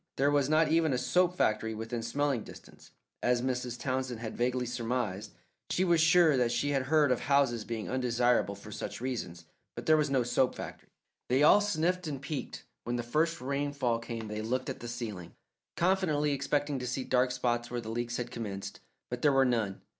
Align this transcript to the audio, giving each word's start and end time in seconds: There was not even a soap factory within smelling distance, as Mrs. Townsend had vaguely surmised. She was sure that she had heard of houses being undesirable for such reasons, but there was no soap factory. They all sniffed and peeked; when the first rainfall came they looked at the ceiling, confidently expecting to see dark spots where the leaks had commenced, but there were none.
There 0.17 0.31
was 0.31 0.49
not 0.49 0.69
even 0.69 0.93
a 0.93 0.97
soap 0.97 1.37
factory 1.37 1.75
within 1.75 2.01
smelling 2.01 2.41
distance, 2.43 2.89
as 3.21 3.43
Mrs. 3.43 3.79
Townsend 3.79 4.19
had 4.19 4.35
vaguely 4.35 4.65
surmised. 4.65 5.29
She 5.69 5.83
was 5.83 6.01
sure 6.01 6.37
that 6.37 6.51
she 6.51 6.69
had 6.71 6.87
heard 6.87 7.11
of 7.11 7.19
houses 7.19 7.63
being 7.65 7.87
undesirable 7.87 8.55
for 8.55 8.71
such 8.71 8.99
reasons, 8.99 9.45
but 9.75 9.85
there 9.85 9.97
was 9.97 10.09
no 10.09 10.23
soap 10.23 10.55
factory. 10.55 10.89
They 11.29 11.43
all 11.43 11.61
sniffed 11.61 12.07
and 12.07 12.19
peeked; 12.19 12.63
when 12.83 12.95
the 12.95 13.03
first 13.03 13.39
rainfall 13.41 13.99
came 13.99 14.27
they 14.27 14.41
looked 14.41 14.71
at 14.71 14.79
the 14.79 14.87
ceiling, 14.87 15.35
confidently 15.77 16.31
expecting 16.31 16.79
to 16.79 16.87
see 16.87 17.03
dark 17.03 17.29
spots 17.29 17.69
where 17.69 17.79
the 17.79 17.89
leaks 17.89 18.17
had 18.17 18.31
commenced, 18.31 18.79
but 19.11 19.21
there 19.21 19.31
were 19.31 19.45
none. 19.45 19.81